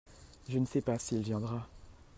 Je 0.49 0.57
ne 0.57 0.65
sais 0.65 0.81
pas 0.81 0.97
s'il 0.97 1.21
viendra. 1.21 1.67